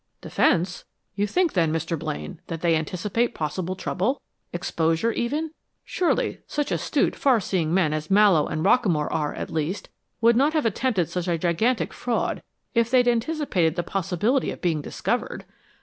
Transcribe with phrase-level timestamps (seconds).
[0.19, 0.83] "Defense?
[1.13, 1.95] You think, then, Mr.
[1.99, 4.19] Blaine, that they anticipate possible trouble
[4.51, 5.51] exposure, even?
[5.85, 10.53] Surely such astute, far seeing men as Mallowe and Rockamore are, at least, would not
[10.53, 12.41] have attempted such a gigantic fraud
[12.73, 15.45] if they'd anticipated the possibility of being discovered!